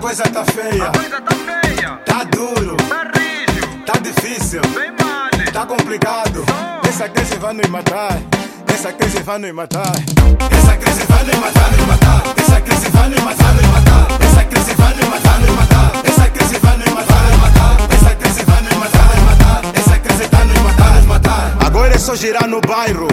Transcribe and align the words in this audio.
coisa 0.00 0.22
tá 0.24 0.44
feia, 0.46 0.88
A 0.88 0.92
coisa 0.92 1.20
tá 1.20 1.34
feia, 1.34 2.00
tá 2.06 2.24
duro, 2.24 2.76
tá 2.88 3.06
rígido, 3.14 3.84
tá 3.84 3.92
difícil, 4.00 4.62
bem 4.74 4.90
tá 5.52 5.66
complicado. 5.66 6.44
Essa 6.88 7.08
crise 7.08 7.36
vai 7.36 7.52
nos 7.52 7.68
matar. 7.68 8.18
Essa 8.66 8.92
crise 8.92 9.22
vai 9.22 9.38
nos 9.38 9.52
matar. 9.52 9.92
Essa 10.50 10.76
crise 10.76 11.04
vai 11.06 11.24
nos 11.24 11.36
matar, 11.36 11.70
nos 11.72 11.86
matar. 11.86 12.22
Essa 12.36 12.60
crise 12.60 12.88
vai 12.88 13.08
nos 13.10 13.20
matar, 13.20 13.54
nos 13.54 13.66
matar. 13.66 14.06
Essa 14.20 14.44
crise 14.44 14.74
vai 14.74 14.94
nos 14.94 15.08
matar, 15.08 15.40
nos 15.40 15.50
matar. 15.50 15.92
Essa 16.08 16.30
crise 16.30 16.58
vai 16.58 16.76
nos 16.78 16.92
matar, 16.94 17.30
nos 17.30 17.40
matar. 17.40 17.94
Essa 17.94 18.14
crise 18.16 18.44
vai 18.44 18.62
nos 18.62 18.76
matar, 18.78 19.16
nos 19.16 19.24
matar. 19.24 19.78
Essa 19.78 19.98
crise 19.98 20.28
tá 20.28 20.44
nos 20.44 20.62
matar, 20.62 20.94
nos 20.94 21.06
matar. 21.06 21.56
Agora 21.66 21.94
é 21.94 21.98
só 21.98 22.14
girar 22.14 22.48
no 22.48 22.60
bairro. 22.62 23.08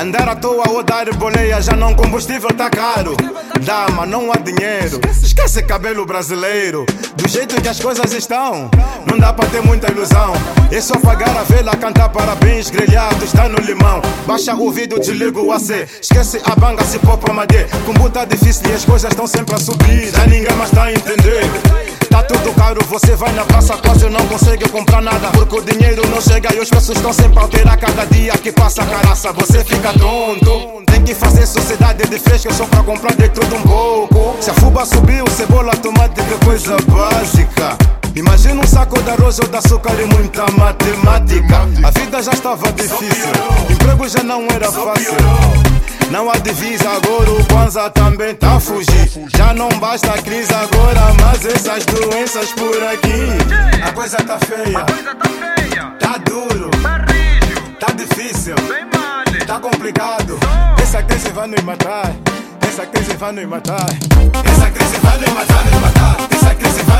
Andar 0.00 0.30
à 0.30 0.34
toa 0.34 0.66
ou 0.70 0.82
dar 0.82 1.14
boleia, 1.16 1.60
já 1.60 1.76
não 1.76 1.92
combustível 1.92 2.48
tá 2.54 2.70
caro. 2.70 3.14
Dama, 3.60 4.06
não 4.06 4.32
há 4.32 4.36
dinheiro. 4.36 4.98
Esquece 5.22 5.62
cabelo 5.62 6.06
brasileiro. 6.06 6.86
Do 7.16 7.28
jeito 7.28 7.60
que 7.60 7.68
as 7.68 7.78
coisas 7.78 8.10
estão, 8.14 8.70
não 9.04 9.18
dá 9.18 9.30
pra 9.30 9.46
ter 9.50 9.60
muita 9.60 9.92
ilusão. 9.92 10.32
É 10.72 10.80
só 10.80 10.98
pagar 10.98 11.36
a 11.36 11.42
vela, 11.42 11.76
cantar 11.76 12.08
parabéns, 12.08 12.70
grelhado 12.70 13.22
está 13.22 13.46
no 13.46 13.58
limão. 13.58 14.00
Baixa 14.26 14.54
o 14.54 14.70
vídeo, 14.70 14.98
desliga 14.98 15.38
o 15.38 15.52
AC. 15.52 15.86
Esquece 16.00 16.40
a 16.46 16.56
banga, 16.56 16.82
se 16.82 16.98
popa 17.00 17.34
madê. 17.34 17.66
Como 17.84 18.08
tá 18.08 18.24
difícil 18.24 18.70
e 18.70 18.72
as 18.72 18.86
coisas 18.86 19.10
estão 19.10 19.26
sempre 19.26 19.54
a 19.54 19.58
subir. 19.58 20.10
Já 20.16 20.26
ninguém 20.26 20.56
mais 20.56 20.70
tá 20.70 20.84
a 20.84 20.92
entender. 20.92 21.99
Tá 22.10 22.22
tudo 22.24 22.52
caro, 22.54 22.84
você 22.86 23.14
vai 23.14 23.32
na 23.32 23.44
praça, 23.44 23.76
quase 23.76 24.08
não 24.08 24.26
consegue 24.26 24.68
comprar 24.68 25.00
nada. 25.00 25.28
Porque 25.28 25.58
o 25.58 25.62
dinheiro 25.62 26.02
não 26.08 26.20
chega 26.20 26.52
e 26.54 26.58
os 26.58 26.68
preços 26.68 26.96
estão 26.96 27.12
sempre 27.12 27.38
a 27.40 27.76
cada 27.76 28.04
dia 28.06 28.32
que 28.36 28.50
passa 28.52 28.84
caraça. 28.84 29.32
Você 29.32 29.64
fica 29.64 29.92
tonto. 29.92 30.82
Tem 30.86 31.02
que 31.04 31.14
fazer 31.14 31.46
sociedade 31.46 32.08
de 32.08 32.18
fresca 32.18 32.52
só 32.52 32.66
pra 32.66 32.82
comprar 32.82 33.14
de 33.14 33.28
tudo 33.28 33.54
um 33.56 33.62
pouco. 33.62 34.36
Se 34.42 34.50
a 34.50 34.54
fuba 34.54 34.84
subiu, 34.84 35.24
cebola, 35.30 35.74
tomate, 35.76 36.20
que 36.22 36.44
coisa 36.44 36.76
básica. 36.88 37.78
Imagina 38.16 38.60
um 38.60 38.66
saco 38.66 39.00
de 39.00 39.10
arroz 39.10 39.38
ou 39.38 39.46
de 39.46 39.56
açúcar 39.56 39.94
e 40.00 40.04
muita 40.04 40.44
matemática. 40.58 41.68
A 41.84 41.90
vida 41.90 42.22
já 42.22 42.32
estava 42.32 42.72
difícil, 42.72 43.30
emprego 43.70 44.08
já 44.08 44.22
não 44.24 44.46
era 44.48 44.70
fácil. 44.70 45.14
Não 46.10 46.28
há 46.28 46.36
divisa 46.38 46.90
agora, 46.90 47.30
o 47.30 47.46
Kwanzaa 47.46 47.88
também 47.90 48.34
tá 48.34 48.56
a 48.56 48.60
fugir. 48.60 49.08
Já 49.36 49.54
não 49.54 49.68
basta 49.78 50.12
a 50.12 50.20
crise 50.20 50.52
agora, 50.52 51.00
mas 51.20 51.44
essas 51.46 51.86
doenças 51.86 52.52
por 52.52 52.82
aqui. 52.82 53.84
A 53.86 53.92
coisa 53.92 54.16
tá 54.16 54.38
feia, 54.40 54.84
tá 56.00 56.12
tá 56.12 56.18
duro, 56.18 56.68
tá 57.78 57.86
tá 57.86 57.92
difícil, 57.92 58.56
tá 59.46 59.60
complicado. 59.60 60.36
Essa 60.82 61.00
crise 61.02 61.28
vai 61.30 61.46
nos 61.46 61.62
matar. 61.62 62.12
Essa 62.60 62.86
crise 62.86 63.16
vai 63.16 63.32
nos 63.32 63.46
matar. 63.46 63.86
Essa 64.44 64.70
crise 64.70 64.96
vai 64.98 65.18
nos 65.18 65.28
matar, 65.32 65.64
nos 65.64 65.80
matar. 65.80 66.16
Essa 66.32 66.54
crise 66.56 66.82
vai 66.82 66.99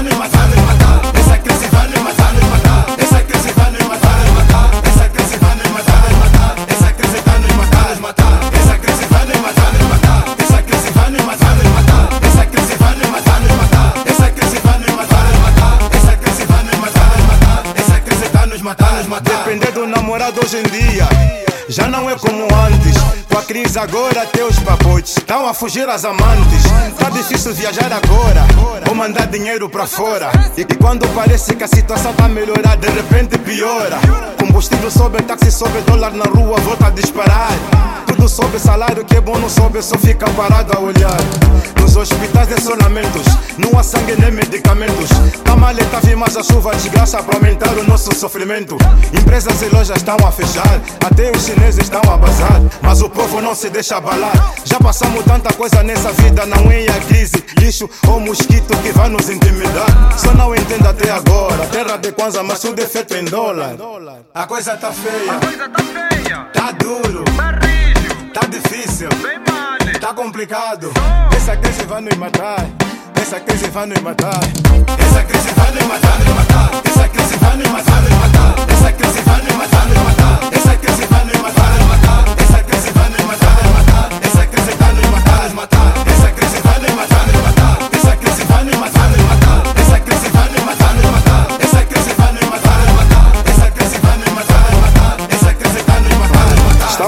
Já 21.81 21.89
não 21.89 22.11
é 22.11 22.15
como 22.17 22.43
antes. 22.43 22.95
Com 23.31 23.39
a 23.39 23.43
crise 23.43 23.79
agora, 23.79 24.27
teus 24.27 24.59
papotes 24.59 25.17
estão 25.17 25.47
a 25.47 25.55
fugir 25.55 25.89
às 25.89 26.05
amantes. 26.05 26.63
Tá 26.99 27.09
difícil 27.09 27.55
viajar 27.55 27.91
agora, 27.93 28.45
ou 28.89 28.95
mandar 28.95 29.27
dinheiro 29.29 29.69
pra 29.69 29.87
fora. 29.87 30.31
E 30.57 30.65
que 30.65 30.77
quando 30.77 31.09
parece 31.15 31.55
que 31.55 31.65
a 31.65 31.69
situação 31.69 32.13
tá 32.13 32.29
melhorar, 32.29 32.77
de 32.77 32.89
repente 32.89 33.39
piora. 33.39 33.99
Combustível 34.39 34.91
sobe, 34.91 35.23
táxi 35.23 35.51
sobe, 35.51 35.81
dólar 35.83 36.13
na 36.13 36.25
rua 36.25 36.59
volta 36.61 36.89
a 36.89 36.91
disparar. 36.91 37.51
Tudo 38.21 38.29
sobe, 38.29 38.59
salário 38.59 39.03
que 39.03 39.17
é 39.17 39.21
bom 39.21 39.39
não 39.39 39.49
sobe, 39.49 39.81
só 39.81 39.97
fica 39.97 40.29
parado 40.33 40.77
a 40.77 40.79
olhar. 40.79 41.17
Nos 41.81 41.97
hospitais 41.97 42.49
de 42.49 42.61
sonamentos, 42.61 43.23
não 43.57 43.79
há 43.79 43.83
sangue 43.83 44.15
nem 44.21 44.31
medicamentos. 44.31 45.09
Tá 45.43 45.57
maleta, 45.57 46.01
vi 46.03 46.15
mais 46.15 46.37
a 46.37 46.43
chuva, 46.43 46.73
desgraça 46.73 47.23
pra 47.23 47.37
aumentar 47.37 47.71
o 47.79 47.83
nosso 47.85 48.15
sofrimento. 48.15 48.77
Empresas 49.19 49.63
e 49.63 49.75
lojas 49.75 49.97
estão 49.97 50.17
a 50.17 50.31
fechar, 50.31 50.83
até 51.03 51.31
os 51.35 51.47
chineses 51.47 51.85
estão 51.85 52.03
a 52.13 52.19
bazar. 52.19 52.61
Mas 52.83 53.01
o 53.01 53.09
povo 53.09 53.41
não 53.41 53.55
se 53.55 53.71
deixa 53.71 53.97
abalar. 53.97 54.53
Já 54.67 54.79
passamos 54.79 55.25
tanta 55.25 55.51
coisa 55.55 55.83
nessa 55.83 56.13
vida, 56.13 56.45
não 56.45 56.71
é 56.71 56.89
a 56.89 57.01
crise, 57.01 57.43
lixo 57.59 57.89
ou 58.07 58.21
mosquito 58.21 58.77
que 58.83 58.93
vai 58.93 59.09
nos 59.09 59.31
intimidar. 59.31 60.13
Só 60.19 60.35
não 60.35 60.55
entendo 60.55 60.87
até 60.87 61.11
agora, 61.11 61.67
terra 61.69 61.97
de 61.97 62.13
Kwanzaa, 62.13 62.43
mas 62.43 62.61
tudo 62.61 62.83
é 62.83 62.87
feito 62.87 63.17
em 63.17 63.25
dólar. 63.25 63.77
A 64.35 64.47
coisa 64.47 64.77
tá 64.77 64.89
A 64.89 64.93
feia, 64.93 65.35
coisa 65.41 65.69
tá 65.71 65.83
feia, 65.83 66.39
tá 66.53 66.71
duro, 66.73 67.25
tá 67.25 67.71
difícil. 68.51 69.09
Tá 70.01 70.13
complicado. 70.13 70.93
Essa 71.37 71.57
crise 71.57 71.85
vai 71.85 72.01
nos 72.01 72.17
matar. 72.17 72.67
Essa 73.21 73.41
crise 73.41 73.69
vai 73.71 73.87
nos 73.87 74.01
matar. 74.03 74.41
Essa 74.99 75.23
crise 75.23 75.55
vai 75.55 75.71
nos 75.73 75.85
matar, 75.85 76.19
nos 76.19 76.35
matar. 76.35 76.71
Essa 76.85 77.09
crise 77.09 77.37
vai 77.37 77.57
nos 77.57 77.69
matar, 77.69 78.03
nos 78.03 78.11
matar. 78.11 78.55
Essa 78.73 78.93
crise 78.93 79.21
vai 79.23 79.43
nos 79.43 79.55
matar, 79.57 79.87
nos 79.87 79.99
matar. 79.99 80.60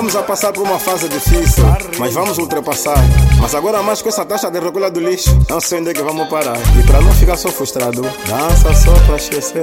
Estamos 0.03 0.17
a 0.17 0.27
passar 0.27 0.53
por 0.53 0.65
uma 0.65 0.81
fase 0.81 1.09
difícil, 1.09 1.63
mas 1.97 2.13
vamos 2.13 2.37
ultrapassar. 2.37 2.99
Mas 3.41 3.55
agora 3.55 3.85
mais 3.85 4.03
com 4.03 4.09
essa 4.09 4.25
taxa 4.25 4.51
de 4.51 4.59
recolha 4.59 4.91
do 4.91 4.99
lixo, 4.99 5.31
não 5.49 5.61
sei 5.61 5.79
onde 5.79 5.91
é 5.91 5.95
que 5.95 6.03
vamos 6.03 6.29
parar. 6.29 6.59
E 6.77 6.85
para 6.85 7.01
não 7.01 7.13
ficar 7.13 7.37
só 7.37 7.49
frustrado, 7.51 8.03
dança 8.03 8.75
só 8.75 8.93
pra 9.07 9.15
esquecer. 9.15 9.63